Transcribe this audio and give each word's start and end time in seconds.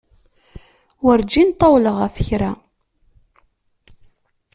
Werǧin 1.03 1.49
ṭṭawaleɣ 1.53 1.95
ɣef 2.01 2.15
kra. 2.27 2.51